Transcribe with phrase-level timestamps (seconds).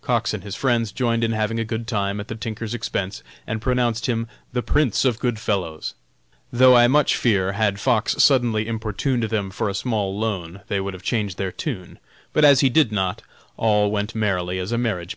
[0.00, 3.62] Cox and his friends joined in having a good time at the tinker's expense, and
[3.62, 5.94] pronounced him the "prince of good fellows;"
[6.52, 10.94] though I much fear, had Fox suddenly importuned them for a small loan, they would
[10.94, 12.00] have changed their tune;
[12.32, 13.22] but as he did not,
[13.56, 15.12] "all went merry as a marriage